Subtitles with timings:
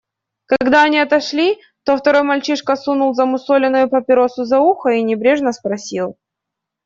[0.47, 6.17] Когда они отошли, то второй мальчишка сунул замусоленную папиросу за ухо и небрежно спросил.